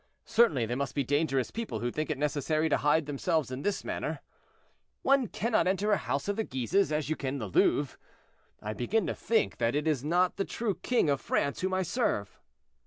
"Certainly, 0.25 0.65
they 0.65 0.73
must 0.73 0.95
be 0.95 1.03
dangerous 1.03 1.51
people 1.51 1.77
who 1.77 1.91
think 1.91 2.09
it 2.09 2.17
necessary 2.17 2.69
to 2.69 2.77
hide 2.77 3.05
themselves 3.05 3.51
in 3.51 3.61
this 3.61 3.83
manner. 3.83 4.19
One 5.03 5.27
cannot 5.27 5.67
enter 5.67 5.91
a 5.91 5.97
house 5.97 6.27
of 6.27 6.37
the 6.37 6.43
Guises 6.43 6.91
as 6.91 7.07
you 7.07 7.15
can 7.15 7.37
the 7.37 7.45
Louvre. 7.47 7.99
I 8.63 8.73
begin 8.73 9.05
to 9.05 9.13
think 9.13 9.57
that 9.57 9.75
it 9.75 9.87
is 9.87 10.03
not 10.03 10.37
the 10.37 10.43
true 10.45 10.73
king 10.81 11.07
of 11.07 11.21
France 11.21 11.59
whom 11.59 11.75
I 11.75 11.83
serve." 11.83 12.39